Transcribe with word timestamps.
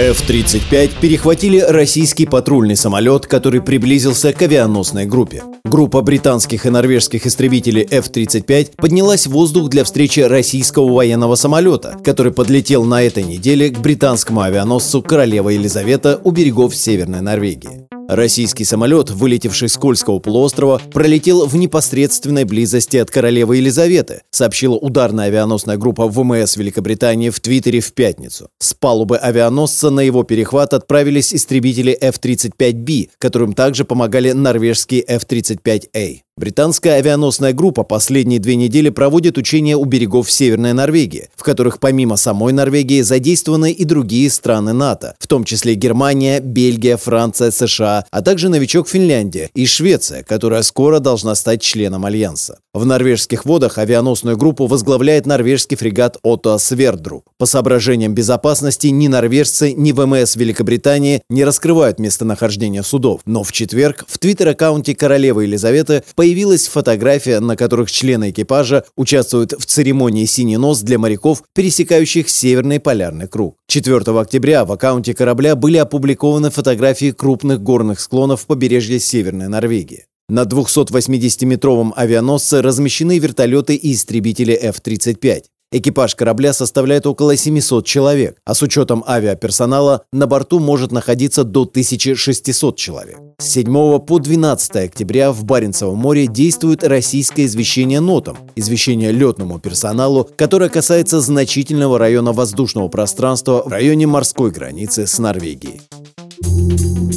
F-35 0.00 0.92
перехватили 0.98 1.58
российский 1.58 2.24
патрульный 2.24 2.74
самолет, 2.74 3.26
который 3.26 3.60
приблизился 3.60 4.32
к 4.32 4.40
авианосной 4.40 5.04
группе. 5.04 5.42
Группа 5.62 6.00
британских 6.00 6.64
и 6.64 6.70
норвежских 6.70 7.26
истребителей 7.26 7.82
F-35 7.82 8.76
поднялась 8.76 9.26
в 9.26 9.32
воздух 9.32 9.68
для 9.68 9.84
встречи 9.84 10.20
российского 10.20 10.90
военного 10.90 11.34
самолета, 11.34 11.98
который 12.02 12.32
подлетел 12.32 12.84
на 12.84 13.02
этой 13.02 13.24
неделе 13.24 13.68
к 13.68 13.78
британскому 13.80 14.40
авианосцу 14.40 15.02
«Королева 15.02 15.50
Елизавета» 15.50 16.18
у 16.24 16.30
берегов 16.30 16.74
Северной 16.74 17.20
Норвегии. 17.20 17.86
Российский 18.10 18.64
самолет, 18.64 19.08
вылетевший 19.10 19.68
с 19.68 19.76
Кольского 19.76 20.18
полуострова, 20.18 20.82
пролетел 20.92 21.46
в 21.46 21.54
непосредственной 21.54 22.42
близости 22.42 22.96
от 22.96 23.08
королевы 23.08 23.58
Елизаветы, 23.58 24.22
сообщила 24.32 24.74
ударная 24.74 25.26
авианосная 25.26 25.76
группа 25.76 26.08
ВМС 26.08 26.56
Великобритании 26.56 27.30
в 27.30 27.38
Твиттере 27.38 27.78
в 27.78 27.92
пятницу. 27.92 28.48
С 28.58 28.74
палубы 28.74 29.16
авианосца 29.16 29.89
на 29.90 30.00
его 30.00 30.22
перехват 30.22 30.74
отправились 30.74 31.34
истребители 31.34 31.96
F-35B, 32.00 33.10
которым 33.18 33.52
также 33.52 33.84
помогали 33.84 34.32
норвежские 34.32 35.04
F-35A. 35.06 36.20
Британская 36.40 36.92
авианосная 36.92 37.52
группа 37.52 37.82
последние 37.82 38.40
две 38.40 38.56
недели 38.56 38.88
проводит 38.88 39.36
учения 39.36 39.76
у 39.76 39.84
берегов 39.84 40.30
Северной 40.30 40.72
Норвегии, 40.72 41.28
в 41.36 41.42
которых 41.42 41.78
помимо 41.80 42.16
самой 42.16 42.54
Норвегии 42.54 43.02
задействованы 43.02 43.72
и 43.72 43.84
другие 43.84 44.30
страны 44.30 44.72
НАТО, 44.72 45.16
в 45.18 45.26
том 45.26 45.44
числе 45.44 45.74
Германия, 45.74 46.40
Бельгия, 46.40 46.96
Франция, 46.96 47.50
США, 47.50 48.06
а 48.10 48.22
также 48.22 48.48
новичок 48.48 48.88
Финляндия 48.88 49.50
и 49.54 49.66
Швеция, 49.66 50.22
которая 50.22 50.62
скоро 50.62 50.98
должна 50.98 51.34
стать 51.34 51.60
членом 51.60 52.06
Альянса. 52.06 52.56
В 52.72 52.86
норвежских 52.86 53.44
водах 53.46 53.78
авианосную 53.78 54.36
группу 54.36 54.66
возглавляет 54.66 55.26
норвежский 55.26 55.76
фрегат 55.76 56.18
Отто 56.22 56.56
Свердру. 56.56 57.24
По 57.36 57.44
соображениям 57.44 58.14
безопасности 58.14 58.86
ни 58.86 59.08
норвежцы, 59.08 59.72
ни 59.72 59.90
ВМС 59.90 60.36
Великобритании 60.36 61.20
не 61.28 61.44
раскрывают 61.44 61.98
местонахождение 61.98 62.84
судов. 62.84 63.22
Но 63.26 63.42
в 63.42 63.50
четверг 63.50 64.04
в 64.06 64.18
твиттер-аккаунте 64.18 64.94
королевы 64.94 65.44
Елизаветы 65.44 66.04
появилась 66.30 66.68
фотография, 66.68 67.40
на 67.40 67.56
которых 67.56 67.90
члены 67.90 68.30
экипажа 68.30 68.84
участвуют 68.94 69.52
в 69.58 69.66
церемонии 69.66 70.26
«Синий 70.26 70.58
нос» 70.58 70.80
для 70.80 70.96
моряков, 70.96 71.42
пересекающих 71.56 72.30
Северный 72.30 72.78
полярный 72.78 73.26
круг. 73.26 73.56
4 73.66 73.96
октября 74.20 74.64
в 74.64 74.70
аккаунте 74.70 75.12
корабля 75.12 75.56
были 75.56 75.78
опубликованы 75.78 76.50
фотографии 76.50 77.10
крупных 77.10 77.60
горных 77.60 77.98
склонов 77.98 78.46
побережья 78.46 79.00
Северной 79.00 79.48
Норвегии. 79.48 80.04
На 80.28 80.44
280-метровом 80.44 81.92
авианосце 81.96 82.62
размещены 82.62 83.18
вертолеты 83.18 83.74
и 83.74 83.92
истребители 83.92 84.52
F-35. 84.52 85.46
Экипаж 85.72 86.16
корабля 86.16 86.52
составляет 86.52 87.06
около 87.06 87.36
700 87.36 87.86
человек, 87.86 88.36
а 88.44 88.54
с 88.54 88.62
учетом 88.62 89.04
авиаперсонала 89.06 90.02
на 90.12 90.26
борту 90.26 90.58
может 90.58 90.90
находиться 90.90 91.44
до 91.44 91.62
1600 91.62 92.76
человек. 92.76 93.18
С 93.38 93.52
7 93.52 94.00
по 94.00 94.18
12 94.18 94.76
октября 94.76 95.30
в 95.30 95.44
Баренцевом 95.44 95.96
море 95.96 96.26
действует 96.26 96.82
российское 96.82 97.44
извещение 97.44 98.00
нотам, 98.00 98.36
извещение 98.56 99.12
летному 99.12 99.60
персоналу, 99.60 100.28
которое 100.36 100.70
касается 100.70 101.20
значительного 101.20 102.00
района 102.00 102.32
воздушного 102.32 102.88
пространства 102.88 103.62
в 103.64 103.68
районе 103.68 104.08
морской 104.08 104.50
границы 104.50 105.06
с 105.06 105.20
Норвегией. 105.20 105.82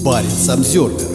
Баренц 0.04 0.50
обзервер 0.50 1.13